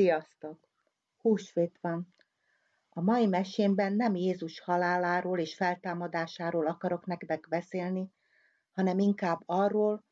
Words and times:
Sziasztok! 0.00 0.68
Húsvét 1.16 1.78
van. 1.80 2.14
A 2.88 3.00
mai 3.00 3.26
mesémben 3.26 3.92
nem 3.92 4.14
Jézus 4.14 4.60
haláláról 4.60 5.38
és 5.38 5.54
feltámadásáról 5.54 6.66
akarok 6.66 7.06
nektek 7.06 7.46
beszélni, 7.48 8.12
hanem 8.72 8.98
inkább 8.98 9.42
arról, 9.46 10.04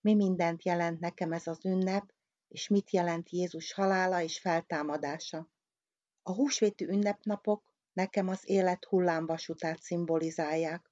mi 0.00 0.14
mindent 0.14 0.64
jelent 0.64 1.00
nekem 1.00 1.32
ez 1.32 1.46
az 1.46 1.64
ünnep, 1.64 2.12
és 2.48 2.68
mit 2.68 2.90
jelent 2.90 3.30
Jézus 3.30 3.72
halála 3.72 4.22
és 4.22 4.40
feltámadása. 4.40 5.48
A 6.22 6.32
húsvéti 6.32 6.84
ünnepnapok 6.84 7.74
nekem 7.92 8.28
az 8.28 8.40
élet 8.44 8.84
hullámvasutát 8.84 9.82
szimbolizálják. 9.82 10.90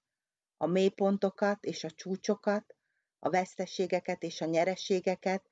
A 0.56 0.66
mélypontokat 0.66 1.64
és 1.64 1.84
a 1.84 1.90
csúcsokat, 1.90 2.76
a 3.18 3.30
veszteségeket 3.30 4.22
és 4.22 4.40
a 4.40 4.46
nyereségeket, 4.46 5.50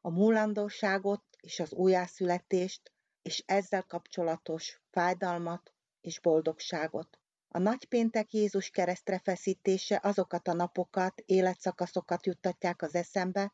a 0.00 0.10
múlandóságot 0.10 1.27
és 1.40 1.60
az 1.60 1.72
újjászületést, 1.72 2.92
és 3.22 3.42
ezzel 3.46 3.82
kapcsolatos 3.82 4.80
fájdalmat 4.90 5.72
és 6.00 6.20
boldogságot. 6.20 7.18
A 7.48 7.58
nagypéntek 7.58 8.32
Jézus 8.32 8.70
keresztre 8.70 9.18
feszítése 9.18 10.00
azokat 10.02 10.48
a 10.48 10.52
napokat, 10.52 11.22
életszakaszokat 11.26 12.26
juttatják 12.26 12.82
az 12.82 12.94
eszembe, 12.94 13.52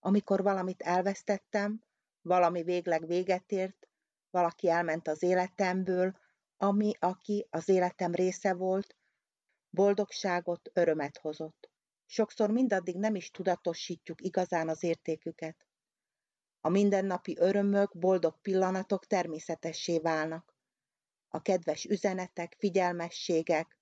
amikor 0.00 0.42
valamit 0.42 0.82
elvesztettem, 0.82 1.84
valami 2.22 2.62
végleg 2.62 3.06
véget 3.06 3.52
ért, 3.52 3.88
valaki 4.30 4.68
elment 4.68 5.08
az 5.08 5.22
életemből, 5.22 6.18
ami, 6.56 6.92
aki 6.98 7.46
az 7.50 7.68
életem 7.68 8.14
része 8.14 8.54
volt, 8.54 8.96
boldogságot, 9.70 10.70
örömet 10.72 11.18
hozott. 11.18 11.70
Sokszor 12.06 12.50
mindaddig 12.50 12.96
nem 12.96 13.14
is 13.14 13.30
tudatosítjuk 13.30 14.20
igazán 14.22 14.68
az 14.68 14.82
értéküket. 14.82 15.66
A 16.68 16.70
mindennapi 16.70 17.36
örömök, 17.38 17.98
boldog 17.98 18.40
pillanatok 18.40 19.06
természetessé 19.06 19.98
válnak. 19.98 20.54
A 21.28 21.42
kedves 21.42 21.84
üzenetek, 21.84 22.54
figyelmességek, 22.58 23.78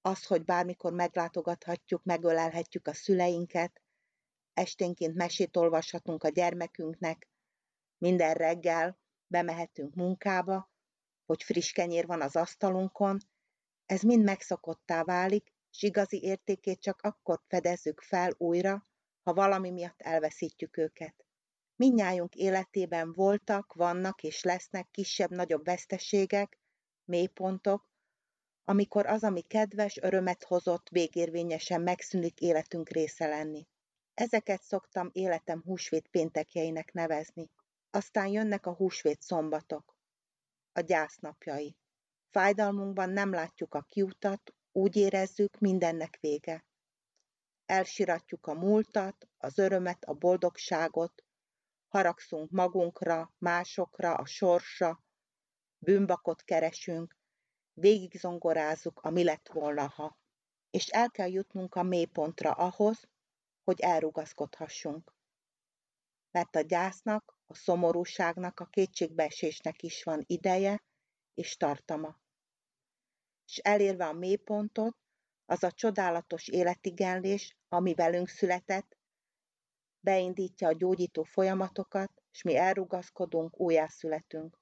az, 0.00 0.26
hogy 0.26 0.44
bármikor 0.44 0.92
meglátogathatjuk, 0.92 2.04
megölelhetjük 2.04 2.86
a 2.86 2.94
szüleinket, 2.94 3.82
esténként 4.52 5.14
mesét 5.14 5.56
olvashatunk 5.56 6.24
a 6.24 6.28
gyermekünknek, 6.28 7.28
minden 7.98 8.34
reggel 8.34 8.98
bemehetünk 9.26 9.94
munkába, 9.94 10.70
hogy 11.26 11.42
friss 11.42 11.72
kenyér 11.72 12.06
van 12.06 12.20
az 12.20 12.36
asztalunkon, 12.36 13.18
ez 13.86 14.02
mind 14.02 14.24
megszokottá 14.24 15.04
válik, 15.04 15.54
és 15.72 15.82
igazi 15.82 16.22
értékét 16.22 16.80
csak 16.80 17.00
akkor 17.02 17.42
fedezzük 17.46 18.00
fel 18.00 18.34
újra, 18.38 18.86
ha 19.22 19.34
valami 19.34 19.70
miatt 19.70 20.00
elveszítjük 20.00 20.76
őket. 20.76 21.24
Mindnyájunk 21.80 22.34
életében 22.34 23.12
voltak, 23.12 23.72
vannak 23.72 24.22
és 24.22 24.42
lesznek 24.42 24.90
kisebb-nagyobb 24.90 25.64
veszteségek, 25.64 26.58
mélypontok, 27.04 27.88
amikor 28.64 29.06
az, 29.06 29.24
ami 29.24 29.40
kedves, 29.40 29.96
örömet 29.96 30.44
hozott, 30.44 30.88
végérvényesen 30.88 31.80
megszűnik 31.80 32.40
életünk 32.40 32.88
része 32.88 33.26
lenni. 33.26 33.66
Ezeket 34.14 34.62
szoktam 34.62 35.10
életem 35.12 35.62
húsvét 35.62 36.08
péntekjeinek 36.08 36.92
nevezni. 36.92 37.50
Aztán 37.90 38.26
jönnek 38.26 38.66
a 38.66 38.74
húsvét 38.74 39.22
szombatok, 39.22 39.96
a 40.72 40.80
gyásznapjai. 40.80 41.76
Fájdalmunkban 42.30 43.10
nem 43.10 43.32
látjuk 43.32 43.74
a 43.74 43.82
kiutat, 43.82 44.54
úgy 44.72 44.96
érezzük, 44.96 45.58
mindennek 45.58 46.18
vége. 46.20 46.64
Elsiratjuk 47.66 48.46
a 48.46 48.54
múltat, 48.54 49.28
az 49.38 49.58
örömet, 49.58 50.04
a 50.04 50.14
boldogságot, 50.14 51.24
haragszunk 51.90 52.50
magunkra, 52.50 53.34
másokra, 53.38 54.14
a 54.14 54.26
sorsra, 54.26 55.02
bűnbakot 55.78 56.42
keresünk, 56.42 57.16
végigzongorázzuk 57.72 59.00
a 59.00 59.10
mi 59.10 59.24
lett 59.24 59.48
volna, 59.48 59.88
ha. 59.88 60.18
És 60.70 60.88
el 60.88 61.10
kell 61.10 61.28
jutnunk 61.28 61.74
a 61.74 61.82
mélypontra 61.82 62.52
ahhoz, 62.52 63.08
hogy 63.64 63.80
elrugaszkodhassunk. 63.80 65.14
Mert 66.30 66.56
a 66.56 66.60
gyásznak, 66.60 67.36
a 67.46 67.54
szomorúságnak, 67.54 68.60
a 68.60 68.66
kétségbeesésnek 68.66 69.82
is 69.82 70.02
van 70.02 70.24
ideje 70.26 70.84
és 71.34 71.56
tartama. 71.56 72.20
És 73.46 73.56
elérve 73.56 74.06
a 74.06 74.12
mélypontot, 74.12 74.96
az 75.46 75.62
a 75.62 75.72
csodálatos 75.72 76.48
életigenlés, 76.48 77.56
ami 77.68 77.94
velünk 77.94 78.28
született, 78.28 78.99
beindítja 80.00 80.68
a 80.68 80.72
gyógyító 80.72 81.22
folyamatokat, 81.22 82.12
és 82.32 82.42
mi 82.42 82.56
elrugaszkodunk, 82.56 83.60
újjászületünk. 83.60 84.58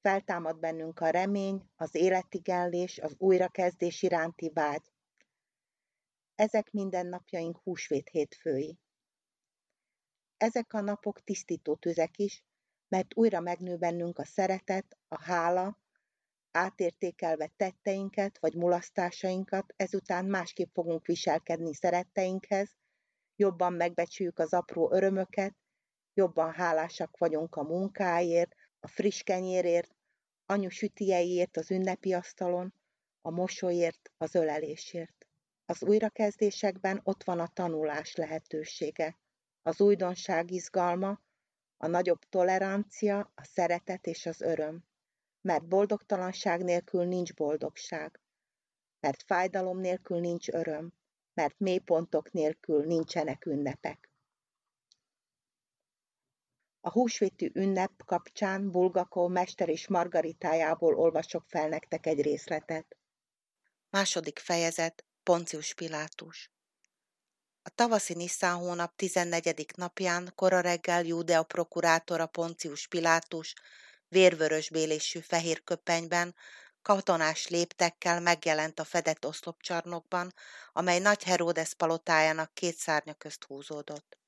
Feltámad 0.00 0.58
bennünk 0.58 1.00
a 1.00 1.10
remény, 1.10 1.70
az 1.76 1.94
életigenlés, 1.94 2.98
az 2.98 3.14
újrakezdés 3.18 4.02
iránti 4.02 4.50
vágy. 4.54 4.92
Ezek 6.34 6.70
mindennapjaink 6.70 7.58
húsvét 7.58 8.08
hétfői. 8.08 8.78
Ezek 10.36 10.72
a 10.72 10.80
napok 10.80 11.20
tisztító 11.20 11.74
tüzek 11.74 12.18
is, 12.18 12.44
mert 12.88 13.16
újra 13.16 13.40
megnő 13.40 13.76
bennünk 13.76 14.18
a 14.18 14.24
szeretet, 14.24 14.98
a 15.08 15.22
hála, 15.22 15.78
átértékelve 16.50 17.52
tetteinket 17.56 18.38
vagy 18.38 18.54
mulasztásainkat, 18.54 19.74
ezután 19.76 20.24
másképp 20.24 20.72
fogunk 20.72 21.06
viselkedni 21.06 21.74
szeretteinkhez, 21.74 22.76
jobban 23.38 23.72
megbecsüljük 23.72 24.38
az 24.38 24.52
apró 24.52 24.92
örömöket, 24.92 25.54
jobban 26.14 26.52
hálásak 26.52 27.18
vagyunk 27.18 27.56
a 27.56 27.62
munkáért, 27.62 28.54
a 28.80 28.88
friss 28.88 29.22
kenyérért, 29.22 29.96
anyu 30.46 30.68
sütieiért 30.68 31.56
az 31.56 31.70
ünnepi 31.70 32.12
asztalon, 32.12 32.74
a 33.20 33.30
mosolyért, 33.30 34.12
az 34.16 34.34
ölelésért. 34.34 35.26
Az 35.66 35.82
újrakezdésekben 35.82 37.00
ott 37.04 37.24
van 37.24 37.40
a 37.40 37.46
tanulás 37.46 38.14
lehetősége, 38.14 39.18
az 39.62 39.80
újdonság 39.80 40.50
izgalma, 40.50 41.20
a 41.76 41.86
nagyobb 41.86 42.20
tolerancia, 42.28 43.32
a 43.34 43.44
szeretet 43.44 44.06
és 44.06 44.26
az 44.26 44.40
öröm. 44.40 44.84
Mert 45.40 45.68
boldogtalanság 45.68 46.64
nélkül 46.64 47.04
nincs 47.04 47.34
boldogság. 47.34 48.20
Mert 49.00 49.22
fájdalom 49.22 49.78
nélkül 49.78 50.20
nincs 50.20 50.48
öröm 50.48 50.92
mert 51.38 51.58
mélypontok 51.58 52.32
nélkül 52.32 52.84
nincsenek 52.84 53.46
ünnepek. 53.46 54.10
A 56.80 56.90
húsvéti 56.90 57.50
ünnep 57.54 57.92
kapcsán 58.04 58.70
Bulgakó 58.70 59.28
Mester 59.28 59.68
és 59.68 59.88
Margaritájából 59.88 60.94
olvasok 60.94 61.44
fel 61.46 61.68
nektek 61.68 62.06
egy 62.06 62.20
részletet. 62.20 62.96
Második 63.90 64.38
fejezet 64.38 65.04
Poncius 65.22 65.74
Pilátus 65.74 66.50
A 67.62 67.70
tavaszi 67.70 68.14
Nisztán 68.14 68.56
hónap 68.56 68.96
14. 68.96 69.66
napján 69.76 70.32
kora 70.34 70.60
reggel 70.60 71.04
Júdea 71.04 71.42
prokurátora 71.42 72.26
Poncius 72.26 72.88
Pilátus 72.88 73.54
vérvörös 74.08 74.70
bélésű 74.70 75.18
fehér 75.18 75.64
köpenyben 75.64 76.34
katonás 76.82 77.48
léptekkel 77.48 78.20
megjelent 78.20 78.80
a 78.80 78.84
fedett 78.84 79.26
oszlopcsarnokban, 79.26 80.34
amely 80.72 80.98
nagy 80.98 81.22
Heródesz 81.22 81.72
palotájának 81.72 82.54
két 82.54 82.76
szárnya 82.76 83.14
közt 83.14 83.44
húzódott. 83.44 84.18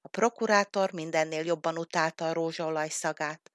A 0.00 0.08
prokurátor 0.08 0.92
mindennél 0.92 1.44
jobban 1.44 1.78
utálta 1.78 2.28
a 2.28 2.32
rózsaolaj 2.32 2.88
szagát. 2.88 3.52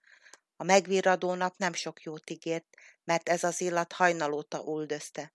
A 0.56 0.64
megvirradó 0.64 1.34
nap 1.34 1.58
nem 1.58 1.74
sok 1.74 2.02
jót 2.02 2.30
ígért, 2.30 2.66
mert 3.04 3.30
ez 3.30 3.44
az 3.44 3.62
illat 3.62 3.94
hajnalóta 3.94 4.64
üldözte. 4.68 5.34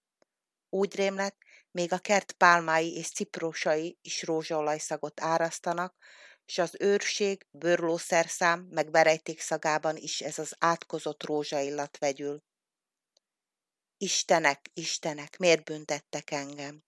Úgy 0.69 0.95
rémlett, 0.97 1.37
még 1.71 1.93
a 1.93 1.99
kert 1.99 2.33
pálmái 2.33 2.97
és 2.97 3.11
ciprósai 3.11 3.99
is 4.03 4.23
rózsaolajszagot 4.23 5.21
árasztanak, 5.21 5.95
és 6.47 6.59
az 6.59 6.77
őrség, 6.79 7.47
bőrlószerszám 7.51 8.61
meg 8.71 8.91
berejték 8.91 9.41
szagában 9.41 9.97
is 9.97 10.21
ez 10.21 10.39
az 10.39 10.55
átkozott 10.59 11.25
rózsaillat 11.25 11.99
vegyül. 11.99 12.43
Istenek, 14.01 14.71
Istenek, 14.73 15.39
miért 15.39 15.65
büntettek 15.65 16.31
engem? 16.31 16.85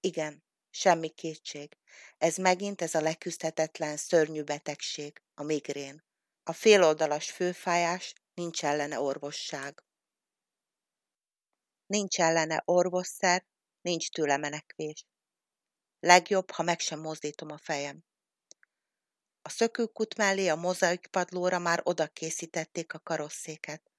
Igen, 0.00 0.44
semmi 0.70 1.08
kétség. 1.08 1.76
Ez 2.18 2.36
megint 2.36 2.82
ez 2.82 2.94
a 2.94 3.00
leküzdhetetlen, 3.00 3.96
szörnyű 3.96 4.42
betegség, 4.42 5.22
a 5.34 5.42
migrén. 5.42 6.04
A 6.42 6.52
féloldalas 6.52 7.30
főfájás, 7.30 8.14
nincs 8.34 8.64
ellene 8.64 9.00
orvosság. 9.00 9.84
Nincs 11.86 12.20
ellene 12.20 12.62
orvosszer, 12.64 13.46
nincs 13.80 14.10
tőle 14.10 14.36
menekvés. 14.36 15.06
Legjobb, 16.00 16.50
ha 16.50 16.62
meg 16.62 16.80
sem 16.80 17.00
mozdítom 17.00 17.50
a 17.50 17.58
fejem. 17.58 18.04
A 19.42 19.48
szökőkút 19.48 20.16
mellé 20.16 20.48
a 20.48 20.56
mozaik 20.56 21.06
padlóra 21.06 21.58
már 21.58 21.80
oda 21.84 22.06
készítették 22.06 22.94
a 22.94 22.98
karosszéket. 22.98 23.90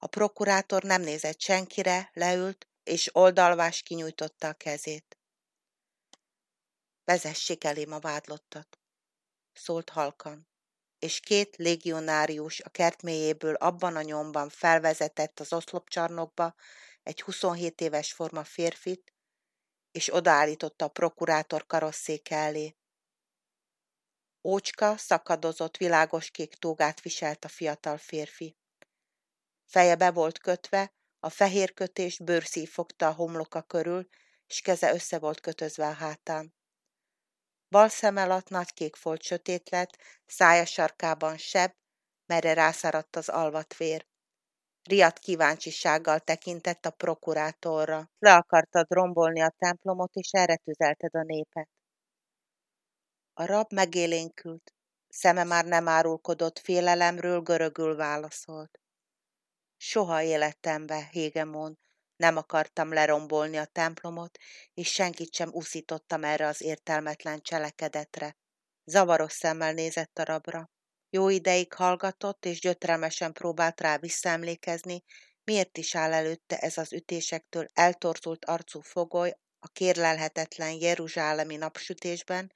A 0.00 0.06
prokurátor 0.06 0.82
nem 0.82 1.02
nézett 1.02 1.40
senkire, 1.40 2.10
leült, 2.12 2.68
és 2.82 3.14
oldalvás 3.14 3.82
kinyújtotta 3.82 4.48
a 4.48 4.52
kezét. 4.52 5.18
Vezessék 7.04 7.64
elém 7.64 7.92
a 7.92 7.98
vádlottat, 7.98 8.78
szólt 9.52 9.90
halkan. 9.90 10.48
és 10.98 11.20
két 11.20 11.56
légionárius 11.56 12.60
a 12.60 12.68
kert 12.68 13.02
mélyéből 13.02 13.54
abban 13.54 13.96
a 13.96 14.02
nyomban 14.02 14.48
felvezetett 14.48 15.40
az 15.40 15.52
oszlopcsarnokba 15.52 16.54
egy 17.02 17.20
27 17.20 17.80
éves 17.80 18.12
forma 18.12 18.44
férfit, 18.44 19.14
és 19.90 20.14
odaállította 20.14 20.84
a 20.84 20.88
prokurátor 20.88 21.66
karosszék 21.66 22.30
elé. 22.30 22.76
Ócska, 24.44 24.96
szakadozott, 24.96 25.76
világoskék 25.76 26.54
tógát 26.54 27.00
viselt 27.00 27.44
a 27.44 27.48
fiatal 27.48 27.98
férfi. 27.98 28.57
Feje 29.68 29.96
be 29.96 30.10
volt 30.10 30.38
kötve, 30.38 30.92
a 31.20 31.28
fehér 31.28 31.74
kötés 31.74 32.18
bőrszív 32.18 32.70
fogta 32.70 33.08
a 33.08 33.12
homloka 33.12 33.62
körül, 33.62 34.08
és 34.46 34.60
keze 34.60 34.92
össze 34.92 35.18
volt 35.18 35.40
kötözve 35.40 35.86
a 35.86 35.92
hátán. 35.92 36.54
Bal 37.68 37.88
szem 37.88 38.16
alatt 38.16 38.48
nagykék 38.48 38.96
folt 38.96 39.22
sötét 39.22 39.70
lett, 39.70 39.96
szája 40.26 40.64
sarkában 40.64 41.36
seb, 41.36 41.72
merre 42.26 42.52
rászaradt 42.52 43.16
az 43.16 43.28
alvat 43.28 43.76
vér. 43.76 44.06
Riad 44.82 45.18
kíváncsisággal 45.18 46.20
tekintett 46.20 46.86
a 46.86 46.90
prokurátorra. 46.90 48.10
Le 48.18 48.34
akartad 48.34 48.86
rombolni 48.88 49.40
a 49.40 49.54
templomot, 49.58 50.14
és 50.14 50.30
erre 50.32 50.56
tüzelted 50.56 51.14
a 51.14 51.22
népet. 51.22 51.68
A 53.32 53.46
rab 53.46 53.72
megélénkült. 53.72 54.74
Szeme 55.08 55.44
már 55.44 55.64
nem 55.64 55.88
árulkodott 55.88 56.58
félelemről, 56.58 57.40
görögül 57.40 57.96
válaszolt. 57.96 58.78
Soha 59.80 60.22
életembe, 60.22 61.08
Hégemon, 61.10 61.78
nem 62.16 62.36
akartam 62.36 62.92
lerombolni 62.92 63.56
a 63.56 63.64
templomot, 63.64 64.38
és 64.74 64.92
senkit 64.92 65.34
sem 65.34 65.50
uszítottam 65.52 66.24
erre 66.24 66.46
az 66.46 66.62
értelmetlen 66.62 67.40
cselekedetre. 67.40 68.36
Zavaros 68.84 69.32
szemmel 69.32 69.72
nézett 69.72 70.18
a 70.18 70.24
rabra. 70.24 70.70
Jó 71.10 71.28
ideig 71.28 71.72
hallgatott, 71.72 72.44
és 72.44 72.60
gyötrelmesen 72.60 73.32
próbált 73.32 73.80
rá 73.80 73.98
visszaemlékezni, 73.98 75.02
miért 75.44 75.78
is 75.78 75.94
áll 75.94 76.12
előtte 76.12 76.58
ez 76.58 76.78
az 76.78 76.92
ütésektől 76.92 77.66
eltorzult 77.72 78.44
arcú 78.44 78.80
fogoly 78.80 79.36
a 79.58 79.68
kérlelhetetlen 79.68 80.72
jeruzsálemi 80.72 81.56
napsütésben, 81.56 82.52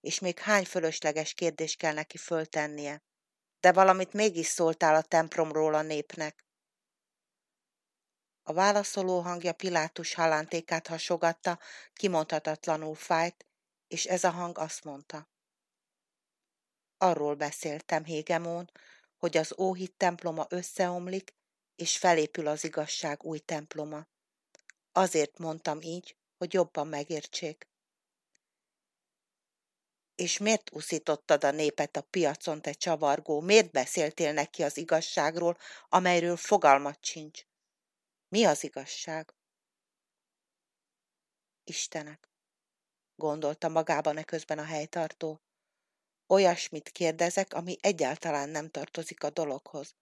és 0.00 0.18
még 0.18 0.38
hány 0.38 0.64
fölösleges 0.64 1.34
kérdés 1.34 1.74
kell 1.74 1.92
neki 1.92 2.16
föltennie. 2.16 3.02
De 3.60 3.72
valamit 3.72 4.12
mégis 4.12 4.46
szóltál 4.46 4.94
a 4.94 5.02
templomról 5.02 5.74
a 5.74 5.82
népnek. 5.82 6.46
A 8.48 8.52
válaszoló 8.52 9.20
hangja 9.20 9.52
Pilátus 9.52 10.14
halántékát 10.14 10.86
hasogatta, 10.86 11.58
kimondhatatlanul 11.92 12.94
fájt, 12.94 13.46
és 13.88 14.04
ez 14.04 14.24
a 14.24 14.30
hang 14.30 14.58
azt 14.58 14.84
mondta. 14.84 15.28
Arról 16.98 17.34
beszéltem, 17.34 18.04
Hégemón, 18.04 18.70
hogy 19.16 19.36
az 19.36 19.58
óhit 19.58 19.96
temploma 19.96 20.46
összeomlik, 20.48 21.34
és 21.76 21.98
felépül 21.98 22.46
az 22.46 22.64
igazság 22.64 23.24
új 23.24 23.38
temploma. 23.38 24.06
Azért 24.92 25.38
mondtam 25.38 25.80
így, 25.80 26.16
hogy 26.36 26.54
jobban 26.54 26.86
megértsék. 26.86 27.68
És 30.14 30.38
miért 30.38 30.70
uszítottad 30.72 31.44
a 31.44 31.50
népet 31.50 31.96
a 31.96 32.00
piacon, 32.10 32.62
te 32.62 32.72
csavargó? 32.72 33.40
Miért 33.40 33.70
beszéltél 33.70 34.32
neki 34.32 34.62
az 34.62 34.76
igazságról, 34.76 35.56
amelyről 35.88 36.36
fogalmat 36.36 37.04
sincs? 37.04 37.47
Mi 38.28 38.44
az 38.44 38.64
igazság? 38.64 39.34
Istenek, 41.64 42.30
gondolta 43.14 43.68
magában 43.68 44.16
e 44.16 44.24
közben 44.24 44.58
a 44.58 44.64
helytartó. 44.64 45.40
Olyasmit 46.26 46.88
kérdezek, 46.88 47.52
ami 47.52 47.76
egyáltalán 47.80 48.48
nem 48.48 48.70
tartozik 48.70 49.22
a 49.22 49.30
dologhoz. 49.30 49.96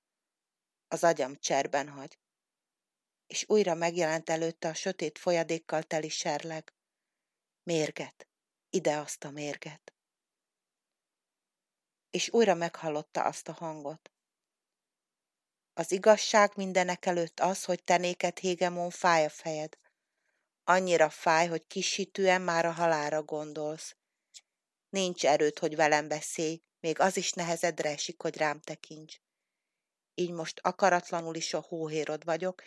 Az 0.88 1.05
agyam 1.05 1.37
cserben 1.37 1.88
hagy. 1.88 2.19
És 3.26 3.44
újra 3.49 3.75
megjelent 3.75 4.31
előtte 4.31 4.69
a 4.69 4.75
sötét 4.75 5.19
folyadékkal 5.19 5.82
teli 5.82 6.08
serleg. 6.08 6.75
Mérget, 7.62 8.29
ide 8.70 8.96
azt 8.96 9.25
a 9.25 9.31
mérget. 9.31 9.94
És 12.11 12.32
újra 12.32 12.55
meghallotta 12.55 13.25
azt 13.25 13.49
a 13.49 13.52
hangot. 13.52 14.15
Az 15.78 15.93
igazság 15.93 16.52
mindenek 16.55 17.06
előtt 17.06 17.40
az, 17.40 17.64
hogy 17.64 17.84
te 17.84 17.96
néked 17.96 18.38
Hégemon 18.38 18.90
fáj 18.90 19.25
a 19.25 19.28
fejed. 19.28 19.78
Annyira 20.64 21.11
fáj, 21.11 21.46
hogy 21.46 21.67
kisítően 21.67 22.43
már 22.43 22.64
a 22.64 22.70
halára 22.70 23.23
gondolsz. 23.23 23.96
Nincs 24.88 25.26
erőd, 25.26 25.58
hogy 25.58 25.76
velem 25.76 26.08
beszélj, 26.08 26.62
még 26.81 27.00
az 27.00 27.17
is 27.17 27.32
nehezedre 27.32 27.90
esik, 27.90 28.23
hogy 28.23 28.37
rám 28.37 28.61
tekints. 28.61 29.17
Így 30.14 30.31
most 30.31 30.61
akaratlanul 30.62 31.34
is 31.34 31.55
a 31.55 31.64
hóhérod 31.69 32.25
vagyok, 32.25 32.62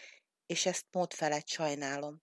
és 0.46 0.66
ezt 0.66 0.86
mód 0.92 1.14
felett 1.14 1.48
sajnálom. 1.48 2.22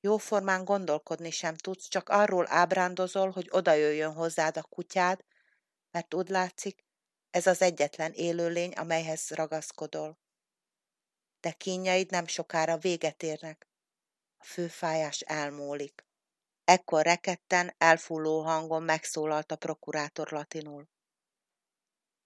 Jóformán 0.00 0.64
gondolkodni 0.64 1.30
sem 1.30 1.54
tudsz, 1.54 1.88
csak 1.88 2.08
arról 2.08 2.46
ábrándozol, 2.48 3.30
hogy 3.30 3.48
oda 3.50 3.72
jöjjön 3.72 4.12
hozzád 4.12 4.56
a 4.56 4.62
kutyád, 4.62 5.24
mert 5.90 6.14
úgy 6.14 6.28
látszik, 6.28 6.85
ez 7.36 7.46
az 7.46 7.62
egyetlen 7.62 8.12
élőlény, 8.12 8.72
amelyhez 8.72 9.30
ragaszkodol. 9.30 10.18
De 11.40 11.52
kínjaid 11.52 12.10
nem 12.10 12.26
sokára 12.26 12.78
véget 12.78 13.22
érnek. 13.22 13.68
A 14.36 14.44
főfájás 14.44 15.20
elmúlik. 15.20 16.06
Ekkor 16.64 17.02
reketten, 17.02 17.74
elfulló 17.78 18.42
hangon 18.42 18.82
megszólalt 18.82 19.52
a 19.52 19.56
prokurátor 19.56 20.30
latinul. 20.30 20.88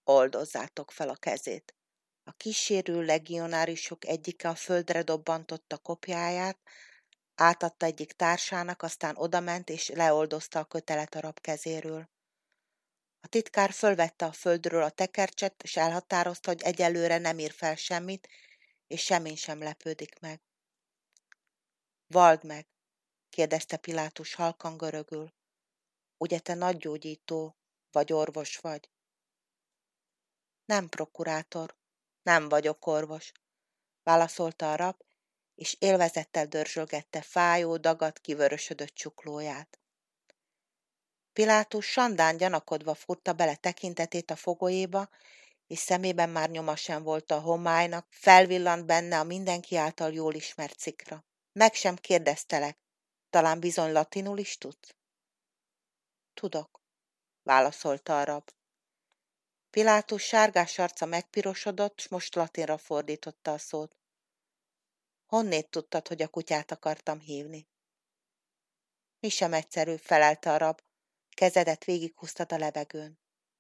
Oldozzátok 0.05 0.91
fel 0.91 1.09
a 1.09 1.17
kezét. 1.17 1.75
A 2.25 2.33
kísérő 2.33 3.05
legionárisok 3.05 4.07
egyike 4.07 4.49
a 4.49 4.55
földre 4.55 5.03
dobbantotta 5.03 5.79
kopjáját, 5.79 6.59
átadta 7.35 7.87
egyik 7.87 8.13
társának, 8.13 8.83
aztán 8.83 9.17
odament 9.17 9.69
és 9.69 9.89
leoldozta 9.89 10.59
a 10.59 10.65
kötelet 10.65 11.15
a 11.15 11.21
rab 11.21 11.41
kezéről. 11.41 12.09
A 13.21 13.27
titkár 13.29 13.73
fölvette 13.73 14.25
a 14.25 14.33
földről 14.33 14.83
a 14.83 14.91
tekercset, 14.91 15.63
és 15.63 15.77
elhatározta, 15.77 16.51
hogy 16.51 16.63
egyelőre 16.63 17.19
nem 17.19 17.39
ír 17.39 17.53
fel 17.53 17.75
semmit, 17.75 18.29
és 18.87 19.03
semmin 19.03 19.37
sem 19.37 19.59
lepődik 19.63 20.19
meg. 20.19 20.41
Vald 22.07 22.45
meg, 22.45 22.67
kérdezte 23.29 23.77
Pilátus 23.77 24.35
halkan 24.35 24.77
görögül. 24.77 25.33
Ugye 26.17 26.39
te 26.39 26.55
nagy 26.55 26.77
gyógyító, 26.77 27.57
vagy 27.91 28.13
orvos 28.13 28.57
vagy? 28.57 28.91
Nem, 30.65 30.89
prokurátor, 30.89 31.77
nem 32.23 32.49
vagyok 32.49 32.87
orvos, 32.87 33.33
válaszolta 34.03 34.73
a 34.73 34.77
rab, 34.77 35.03
és 35.55 35.77
élvezettel 35.79 36.47
dörzsölgette 36.47 37.23
fájó, 37.23 37.77
dagat, 37.77 38.19
kivörösödött 38.19 38.95
csuklóját. 38.95 39.80
Pilátus 41.41 41.87
sandán 41.87 42.37
gyanakodva 42.37 42.95
furta 42.95 43.33
bele 43.33 43.57
tekintetét 43.57 44.31
a 44.31 44.37
fogolyéba, 44.37 45.09
és 45.67 45.79
szemében 45.79 46.31
már 46.31 46.51
nyoma 46.51 46.77
sem 46.77 47.03
volt 47.03 47.31
a 47.31 47.41
homálynak, 47.41 48.07
felvillant 48.11 48.87
benne 48.87 49.19
a 49.19 49.25
mindenki 49.25 49.77
által 49.77 50.13
jól 50.13 50.35
ismert 50.35 50.79
cikra. 50.79 51.25
Meg 51.53 51.75
sem 51.75 51.97
kérdeztelek, 51.97 52.79
talán 53.31 53.61
bizony 53.61 53.93
latinul 53.93 54.39
is 54.39 54.59
tudsz? 54.59 54.95
Tudok, 56.35 56.83
válaszolta 57.43 58.21
a 58.21 58.25
rab. 58.25 58.51
Pilátus 59.71 60.23
sárgás 60.23 60.79
arca 60.79 61.07
megpirosodott, 61.07 62.01
s 62.01 62.09
most 62.09 62.35
latinra 62.35 62.79
fordította 62.79 63.53
a 63.53 63.59
szót. 63.59 63.97
Honnét 65.27 65.71
tudtad, 65.71 66.09
hogy 66.09 66.23
a 66.23 66.29
kutyát 66.29 66.71
akartam 66.71 67.21
hívni? 67.21 67.69
Mi 69.21 69.29
sem 69.29 69.53
egyszerű, 69.53 69.97
felelte 69.97 70.53
a 70.53 70.57
rab. 70.57 70.81
Kezedet 71.41 71.85
végighúztad 71.85 72.53
a 72.53 72.57
levegőn. 72.57 73.19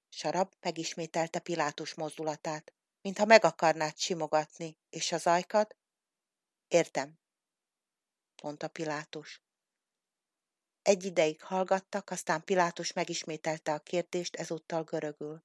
Sarab 0.08 0.54
megismételte 0.60 1.38
Pilátus 1.38 1.94
mozdulatát, 1.94 2.74
mintha 3.00 3.24
meg 3.24 3.44
akarnád 3.44 3.96
simogatni, 3.96 4.78
és 4.88 5.12
az 5.12 5.26
ajkad? 5.26 5.76
Értem, 6.68 7.18
mondta 8.42 8.68
Pilátus. 8.68 9.42
Egy 10.82 11.04
ideig 11.04 11.42
hallgattak, 11.42 12.10
aztán 12.10 12.44
Pilátus 12.44 12.92
megismételte 12.92 13.72
a 13.72 13.78
kérdést 13.78 14.36
ezúttal 14.36 14.84
görögül. 14.84 15.44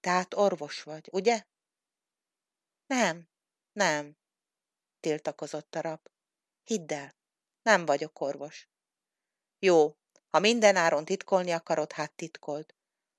Tehát 0.00 0.34
orvos 0.34 0.82
vagy, 0.82 1.08
ugye? 1.12 1.44
Nem, 2.86 3.28
nem, 3.72 4.16
tiltakozott 5.00 5.74
a 5.74 5.80
rab. 5.80 6.08
Hidd 6.64 6.92
el, 6.92 7.14
nem 7.62 7.86
vagyok 7.86 8.20
orvos. 8.20 8.68
Jó, 9.58 9.96
ha 10.34 10.40
mindenáron 10.40 11.04
titkolni 11.04 11.50
akarod, 11.50 11.92
hát 11.92 12.12
titkold. 12.12 12.74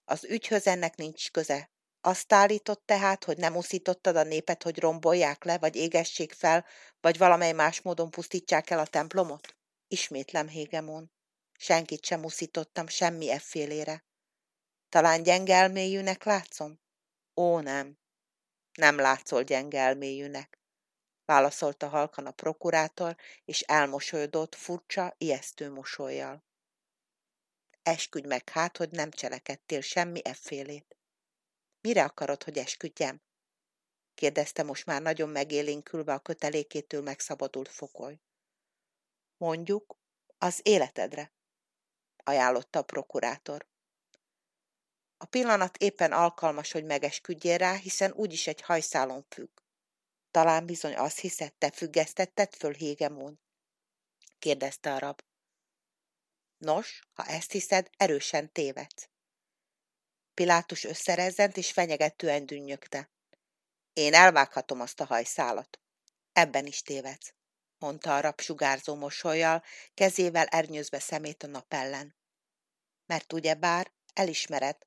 Az 0.05 0.23
ügyhöz 0.23 0.67
ennek 0.67 0.95
nincs 0.95 1.31
köze. 1.31 1.69
Azt 2.01 2.33
állított 2.33 2.85
tehát, 2.85 3.23
hogy 3.23 3.37
nem 3.37 3.55
uszítottad 3.55 4.15
a 4.15 4.23
népet, 4.23 4.63
hogy 4.63 4.79
rombolják 4.79 5.43
le, 5.43 5.57
vagy 5.57 5.75
égessék 5.75 6.33
fel, 6.33 6.65
vagy 7.01 7.17
valamely 7.17 7.51
más 7.51 7.81
módon 7.81 8.09
pusztítsák 8.09 8.69
el 8.69 8.79
a 8.79 8.85
templomot? 8.85 9.55
Ismétlem, 9.87 10.47
Hégemon. 10.47 11.11
Senkit 11.57 12.05
sem 12.05 12.23
uszítottam 12.23 12.87
semmi 12.87 13.31
effélére. 13.31 14.05
Talán 14.89 15.23
gyenge 15.23 15.55
látszom? 16.23 16.79
Ó, 17.35 17.59
nem. 17.59 17.97
Nem 18.73 18.97
látszol 18.97 19.43
gyenge 19.43 19.79
válaszolta 21.25 21.87
halkan 21.87 22.25
a 22.25 22.31
prokurátor, 22.31 23.15
és 23.45 23.61
elmosolyodott 23.61 24.55
furcsa, 24.55 25.15
ijesztő 25.17 25.71
mosolyjal. 25.71 26.43
Esküdj 27.85 28.27
meg 28.27 28.49
hát, 28.49 28.77
hogy 28.77 28.89
nem 28.89 29.11
cselekedtél 29.11 29.81
semmi 29.81 30.21
effélét. 30.23 30.97
Mire 31.81 32.03
akarod, 32.03 32.43
hogy 32.43 32.57
esküdjem? 32.57 33.21
kérdezte 34.13 34.63
most 34.63 34.85
már 34.85 35.01
nagyon 35.01 35.29
megélénkülve 35.29 36.13
a 36.13 36.19
kötelékétől 36.19 37.01
megszabadult 37.01 37.69
fokoly. 37.69 38.19
Mondjuk, 39.37 39.97
az 40.37 40.59
életedre, 40.63 41.33
ajánlotta 42.23 42.79
a 42.79 42.83
prokurátor. 42.83 43.67
A 45.17 45.25
pillanat 45.25 45.77
éppen 45.77 46.11
alkalmas, 46.11 46.71
hogy 46.71 46.83
megesküdjél 46.83 47.57
rá, 47.57 47.75
hiszen 47.75 48.11
úgyis 48.11 48.47
egy 48.47 48.61
hajszálon 48.61 49.25
függ. 49.29 49.59
Talán 50.31 50.65
bizony 50.65 50.95
azt 50.95 51.19
hiszed, 51.19 51.53
te 51.53 51.71
függesztetted 51.71 52.55
föl 52.55 52.73
Hégemón? 52.73 53.39
kérdezte 54.39 54.93
a 54.93 54.99
rab. 54.99 55.21
Nos, 56.65 57.07
ha 57.13 57.23
ezt 57.25 57.51
hiszed, 57.51 57.89
erősen 57.97 58.51
tévedsz. 58.51 59.09
Pilátus 60.33 60.83
összerezzent 60.83 61.57
és 61.57 61.71
fenyegetően 61.71 62.45
dünnyögte. 62.45 63.09
Én 63.93 64.13
elvághatom 64.13 64.81
azt 64.81 64.99
a 64.99 65.05
hajszálat. 65.05 65.79
Ebben 66.33 66.65
is 66.65 66.81
tévedsz, 66.81 67.33
mondta 67.77 68.15
a 68.15 68.19
rab 68.19 68.41
sugárzó 68.41 68.95
mosolyjal, 68.95 69.63
kezével 69.93 70.45
ernyőzve 70.45 70.99
szemét 70.99 71.43
a 71.43 71.47
nap 71.47 71.73
ellen. 71.73 72.15
Mert 73.05 73.33
ugyebár 73.33 73.93
elismered, 74.13 74.77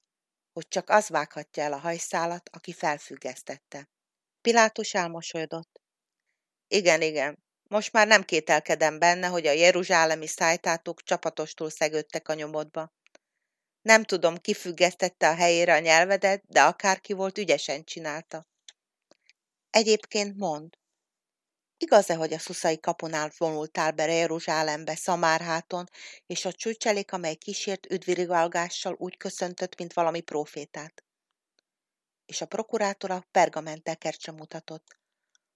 hogy 0.52 0.68
csak 0.68 0.88
az 0.90 1.08
vághatja 1.08 1.62
el 1.62 1.73
a 1.73 1.78
hajszálat, 1.78 2.49
aki 2.49 2.73
felfüggesztette. 2.73 3.88
Pilátus 4.40 4.94
elmosolyodott. 4.94 5.80
Igen, 6.68 7.02
igen, 7.02 7.48
most 7.68 7.92
már 7.92 8.06
nem 8.06 8.22
kételkedem 8.22 8.98
benne, 8.98 9.26
hogy 9.26 9.46
a 9.46 9.52
jeruzsálemi 9.52 10.26
szájtátok 10.26 11.02
csapatostul 11.02 11.70
szegődtek 11.70 12.28
a 12.28 12.34
nyomodba. 12.34 12.92
Nem 13.82 14.04
tudom, 14.04 14.37
ki 14.37 14.54
függesztette 14.54 15.28
a 15.28 15.34
helyére 15.34 15.75
a 15.75 15.78
nyelvedet, 15.78 16.42
de 16.46 16.62
akárki 16.62 17.12
volt, 17.12 17.38
ügyesen 17.38 17.84
csinálta. 17.84 18.46
Egyébként 19.70 20.37
mond, 20.37 20.78
igaz-e, 21.76 22.14
hogy 22.14 22.32
a 22.32 22.38
szuszai 22.38 22.80
kaponál 22.80 23.32
vonultál 23.38 23.92
be 23.92 24.12
Jeruzsálembe 24.12 24.94
Szamárháton, 24.94 25.88
és 26.26 26.44
a 26.44 26.52
csúcselék, 26.52 27.12
amely 27.12 27.34
kísért 27.34 27.90
üdvirigalgással 27.90 28.94
úgy 28.98 29.16
köszöntött, 29.16 29.78
mint 29.78 29.92
valami 29.92 30.20
profétát? 30.20 31.04
És 32.26 32.40
a 32.40 32.46
prokurátor 32.46 33.10
a 33.10 33.26
pergamentekercse 33.30 34.32
mutatott. 34.32 34.98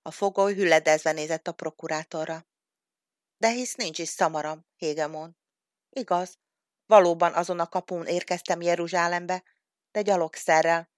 A 0.02 0.10
fogoly 0.10 0.54
hüledezve 0.54 1.12
nézett 1.12 1.48
a 1.48 1.52
prokurátorra. 1.52 2.46
De 3.36 3.50
hisz 3.50 3.74
nincs 3.74 3.98
is 3.98 4.08
szamaram, 4.08 4.66
Hégemon. 4.76 5.36
Igaz, 5.90 6.38
valóban 6.86 7.34
azon 7.34 7.60
a 7.60 7.68
kapun 7.68 8.06
érkeztem 8.06 8.60
Jeruzsálembe, 8.60 9.42
de 9.90 10.02
gyalogszerrel, 10.02 10.90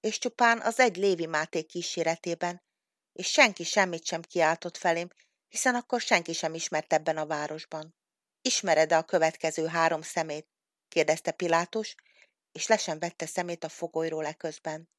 és 0.00 0.18
csupán 0.18 0.60
az 0.60 0.78
egy 0.78 0.96
Lévi 0.96 1.26
Máté 1.26 1.62
kíséretében, 1.62 2.62
és 3.12 3.30
senki 3.30 3.64
semmit 3.64 4.04
sem 4.04 4.22
kiáltott 4.22 4.76
felém, 4.76 5.08
hiszen 5.48 5.74
akkor 5.74 6.00
senki 6.00 6.32
sem 6.32 6.54
ismert 6.54 6.92
ebben 6.92 7.16
a 7.16 7.26
városban. 7.26 7.94
Ismered-e 8.42 8.96
a 8.96 9.04
következő 9.04 9.66
három 9.66 10.02
szemét? 10.02 10.48
kérdezte 10.88 11.30
Pilátus, 11.30 11.94
és 12.52 12.66
le 12.66 12.76
sem 12.76 12.98
vette 12.98 13.26
szemét 13.26 13.64
a 13.64 13.68
fogolyról 13.68 14.26
eközben. 14.26 14.90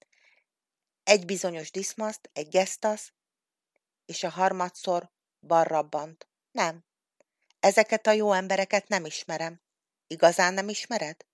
Egy 1.03 1.25
bizonyos 1.25 1.71
diszmaszt, 1.71 2.29
egy 2.33 2.47
gesztasz, 2.47 3.13
és 4.11 4.23
a 4.23 4.29
harmadszor 4.29 5.11
barrabbant. 5.39 6.29
Nem. 6.51 6.85
Ezeket 7.59 8.07
a 8.07 8.11
jó 8.11 8.31
embereket 8.31 8.87
nem 8.87 9.05
ismerem. 9.05 9.61
Igazán 10.07 10.53
nem 10.53 10.69
ismered? 10.69 11.25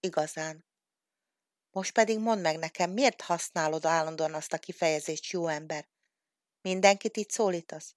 Igazán. 0.00 0.64
Most 1.70 1.92
pedig 1.92 2.18
mondd 2.18 2.40
meg 2.40 2.58
nekem, 2.58 2.90
miért 2.90 3.20
használod 3.20 3.84
állandóan 3.84 4.34
azt 4.34 4.52
a 4.52 4.58
kifejezést 4.58 5.30
jó 5.30 5.46
ember? 5.46 5.88
Mindenkit 6.60 7.16
itt 7.16 7.30
szólítasz? 7.30 7.94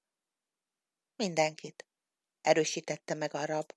Mindenkit, 1.16 1.86
erősítette 2.42 3.14
meg 3.14 3.34
a 3.34 3.46
rab. 3.46 3.74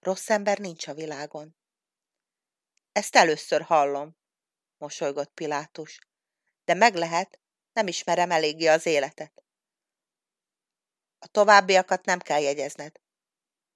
Rossz 0.00 0.30
ember 0.30 0.58
nincs 0.58 0.86
a 0.86 0.94
világon. 0.94 1.56
Ezt 2.92 3.16
először 3.16 3.62
hallom, 3.62 4.16
mosolygott 4.78 5.34
Pilátus. 5.34 5.98
De 6.64 6.74
meg 6.74 6.94
lehet, 6.94 7.40
nem 7.72 7.86
ismerem 7.86 8.30
eléggé 8.30 8.66
az 8.66 8.86
életet. 8.86 9.43
A 11.24 11.26
továbbiakat 11.26 12.04
nem 12.04 12.18
kell 12.18 12.40
jegyezned. 12.40 13.00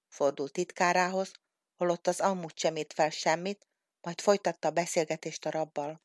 Fordult 0.07 0.51
titkárához, 0.51 1.31
holott 1.75 2.07
az 2.07 2.19
amúgy 2.19 2.57
sem 2.57 2.75
írt 2.75 2.93
fel 2.93 3.09
semmit, 3.09 3.67
majd 4.01 4.21
folytatta 4.21 4.67
a 4.67 4.71
beszélgetést 4.71 5.45
a 5.45 5.49
rabbal. 5.49 6.01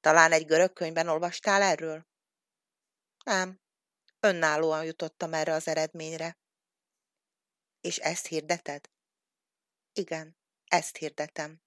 Talán 0.00 0.32
egy 0.32 0.46
görög 0.46 0.72
könyvben 0.72 1.08
olvastál 1.08 1.62
erről? 1.62 2.06
Nem. 3.24 3.60
Önállóan 4.20 4.84
jutottam 4.84 5.34
erre 5.34 5.52
az 5.52 5.66
eredményre. 5.66 6.38
És 7.80 7.96
ezt 7.96 8.26
hirdeted? 8.26 8.90
Igen, 9.92 10.36
ezt 10.64 10.96
hirdetem. 10.96 11.62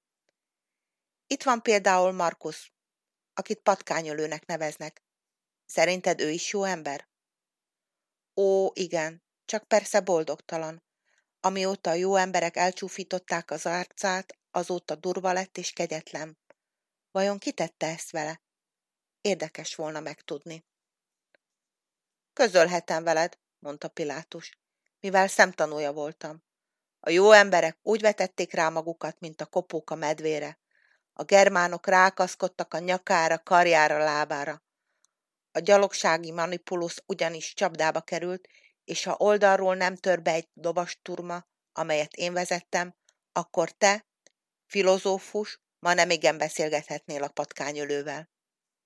Itt 1.27 1.43
van 1.43 1.61
például 1.61 2.11
Markus, 2.11 2.73
akit 3.33 3.59
patkányölőnek 3.59 4.45
neveznek. 4.45 5.03
Szerinted 5.65 6.19
ő 6.19 6.29
is 6.29 6.51
jó 6.51 6.63
ember? 6.63 7.09
Ó, 8.41 8.71
igen, 8.73 9.23
csak 9.45 9.63
persze 9.63 9.99
boldogtalan. 9.99 10.83
Amióta 11.39 11.89
a 11.89 11.93
jó 11.93 12.15
emberek 12.15 12.55
elcsúfították 12.55 13.51
az 13.51 13.65
arcát, 13.65 14.37
azóta 14.51 14.95
durva 14.95 15.33
lett 15.33 15.57
és 15.57 15.71
kegyetlen. 15.71 16.37
Vajon 17.11 17.37
kitette 17.37 17.87
ezt 17.87 18.11
vele? 18.11 18.41
Érdekes 19.21 19.75
volna 19.75 19.99
megtudni. 19.99 20.65
Közölhetem 22.33 23.03
veled, 23.03 23.37
mondta 23.59 23.87
Pilátus, 23.87 24.59
mivel 24.99 25.27
szemtanúja 25.27 25.91
voltam. 25.91 26.43
A 26.99 27.09
jó 27.09 27.31
emberek 27.31 27.77
úgy 27.81 28.01
vetették 28.01 28.53
rá 28.53 28.69
magukat, 28.69 29.19
mint 29.19 29.41
a 29.41 29.45
kopók 29.45 29.89
a 29.89 29.95
medvére. 29.95 30.59
A 31.13 31.23
germánok 31.23 31.87
rákaszkodtak 31.87 32.73
a 32.73 32.79
nyakára, 32.79 33.43
karjára, 33.43 33.97
lábára. 33.97 34.63
A 35.51 35.59
gyalogsági 35.59 36.31
manipulusz 36.31 37.03
ugyanis 37.05 37.53
csapdába 37.53 38.01
került, 38.01 38.47
és 38.83 39.03
ha 39.03 39.15
oldalról 39.17 39.75
nem 39.75 39.95
tör 39.95 40.21
be 40.21 40.31
egy 40.31 40.49
lovasturma, 40.53 41.45
amelyet 41.73 42.13
én 42.13 42.33
vezettem, 42.33 42.95
akkor 43.31 43.71
te, 43.71 44.05
filozófus, 44.65 45.59
ma 45.79 45.93
nem 45.93 46.09
igen 46.09 46.37
beszélgethetnél 46.37 47.23
a 47.23 47.27
patkányölővel. 47.27 48.29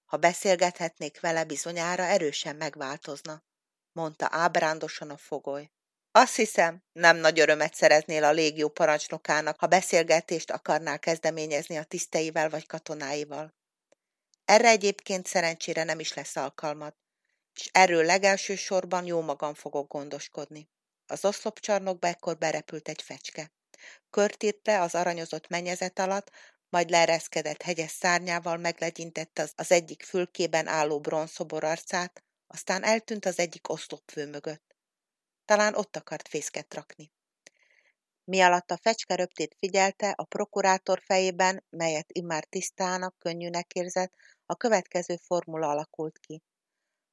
Ha 0.05 0.17
beszélgethetnék 0.17 1.19
vele, 1.19 1.43
bizonyára 1.43 2.03
erősen 2.03 2.55
megváltozna, 2.55 3.43
mondta 3.91 4.27
ábrándosan 4.31 5.09
a 5.09 5.17
fogoly. 5.17 5.71
Azt 6.11 6.35
hiszem, 6.35 6.83
nem 6.91 7.17
nagy 7.17 7.39
örömet 7.39 7.73
szereznél 7.73 8.23
a 8.23 8.31
légió 8.31 8.69
parancsnokának, 8.69 9.59
ha 9.59 9.67
beszélgetést 9.67 10.51
akarnál 10.51 10.99
kezdeményezni 10.99 11.77
a 11.77 11.83
tiszteivel 11.83 12.49
vagy 12.49 12.67
katonáival. 12.67 13.53
Erre 14.45 14.69
egyébként 14.69 15.27
szerencsére 15.27 15.83
nem 15.83 15.99
is 15.99 16.13
lesz 16.13 16.35
alkalmad, 16.35 16.95
és 17.53 17.69
erről 17.71 18.05
legelső 18.05 18.55
sorban 18.55 19.05
jó 19.05 19.21
magam 19.21 19.53
fogok 19.53 19.91
gondoskodni. 19.91 20.69
Az 21.07 21.25
oszlopcsarnokba 21.25 22.07
ekkor 22.07 22.37
berepült 22.37 22.87
egy 22.87 23.01
fecske. 23.01 23.51
Körtírte 24.09 24.81
az 24.81 24.95
aranyozott 24.95 25.47
menyezet 25.47 25.99
alatt, 25.99 26.31
majd 26.69 26.89
leereszkedett 26.89 27.61
hegyes 27.61 27.91
szárnyával 27.91 28.57
meglegyintette 28.57 29.49
az 29.55 29.71
egyik 29.71 30.03
fülkében 30.03 30.67
álló 30.67 30.99
bronzszobor 30.99 31.63
arcát, 31.63 32.23
aztán 32.47 32.83
eltűnt 32.83 33.25
az 33.25 33.39
egyik 33.39 33.69
oszlopfő 33.69 34.27
mögött. 34.27 34.75
Talán 35.45 35.75
ott 35.75 35.95
akart 35.95 36.27
fészket 36.27 36.73
rakni. 36.73 37.11
Mi 38.23 38.41
alatt 38.41 38.71
a 38.71 38.77
fecske 38.81 39.15
röptét 39.15 39.55
figyelte, 39.59 40.09
a 40.09 40.23
prokurátor 40.23 41.01
fejében, 41.05 41.65
melyet 41.69 42.11
immár 42.11 42.45
tisztának, 42.45 43.17
könnyűnek 43.19 43.73
érzett, 43.73 44.13
a 44.45 44.55
következő 44.55 45.15
formula 45.25 45.69
alakult 45.69 46.19
ki. 46.19 46.41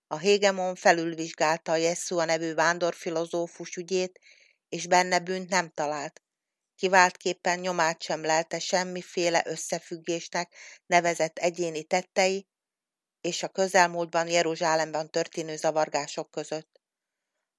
A 0.07 0.19
Hégemon 0.19 0.75
felülvizsgálta 0.75 1.73
a 1.73 1.77
Jeszua 1.77 2.25
nevű 2.25 2.55
vándorfilozófus 2.55 3.77
ügyét, 3.77 4.19
és 4.69 4.87
benne 4.87 5.19
bűnt 5.19 5.49
nem 5.49 5.71
talált. 5.71 6.23
Kiváltképpen 6.75 7.59
nyomát 7.59 8.03
sem 8.03 8.25
lelte 8.25 8.59
semmiféle 8.59 9.43
összefüggésnek 9.47 10.55
nevezett 10.87 11.39
egyéni 11.39 11.85
tettei 11.85 12.47
és 13.21 13.43
a 13.43 13.49
közelmúltban 13.49 14.29
Jeruzsálemben 14.29 15.11
történő 15.11 15.57
zavargások 15.57 16.31
között. 16.31 16.72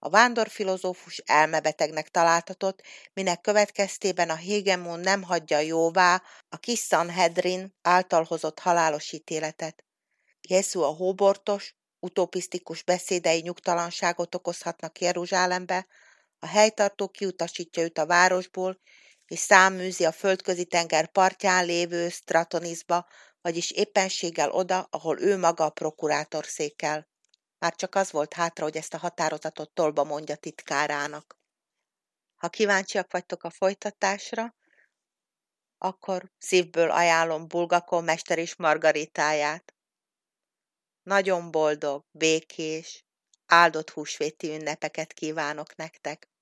A 0.06 0.10
vándorfilozófus 0.10 1.18
elmebetegnek 1.18 2.10
találtatott, 2.10 2.82
minek 3.14 3.42
következtében 3.42 4.30
a 4.30 4.36
Hégemon 4.36 5.00
nem 5.00 5.22
hagyja 5.22 5.60
jóvá 5.60 6.24
a 6.50 6.58
kis 6.58 6.80
Sanhedrin 6.80 7.76
által 7.82 8.24
hozott 8.24 8.60
halálos 8.60 9.12
ítéletet. 9.12 9.84
Jézu 10.42 10.82
a 10.82 10.88
hóbortos, 10.88 11.76
utopisztikus 12.00 12.84
beszédei 12.84 13.42
nyugtalanságot 13.42 14.36
okozhatnak 14.36 15.00
Jeruzsálembe, 15.00 15.88
a 16.40 16.48
helytartó 16.48 17.08
kiutasítja 17.08 17.84
őt 17.84 17.98
a 17.98 18.06
városból, 18.06 18.80
és 19.28 19.40
száműzi 19.40 20.06
a 20.06 20.12
földközi 20.12 20.66
tenger 20.66 21.12
partján 21.12 21.66
lévő 21.66 22.10
Stratonisba, 22.10 23.08
vagyis 23.42 23.72
éppenséggel 23.72 24.52
oda, 24.52 24.88
ahol 24.90 25.22
ő 25.22 25.38
maga 25.38 25.66
a 25.66 25.70
prokurátor 25.70 26.46
székel. 26.46 27.12
Már 27.64 27.76
csak 27.76 27.96
az 27.96 28.12
volt 28.12 28.34
hátra, 28.34 28.64
hogy 28.64 28.78
ezt 28.78 28.94
a 28.94 28.98
határozatot 28.98 29.74
tolba 29.74 30.04
mondja 30.04 30.36
titkárának. 30.36 31.38
Ha 32.36 32.50
kíváncsiak 32.50 33.12
vagytok 33.12 33.44
a 33.44 33.50
folytatásra, 33.50 34.56
akkor 35.78 36.32
szívből 36.38 36.92
ajánlom 36.92 37.48
Bulgakon 37.48 38.04
Mester 38.04 38.38
és 38.38 38.56
Margaritáját. 38.56 39.74
Nagyon 41.04 41.52
boldog, 41.52 42.06
békés, 42.12 43.06
áldott 43.46 43.90
húsvéti 43.90 44.50
ünnepeket 44.50 45.14
kívánok 45.14 45.76
nektek! 45.76 46.33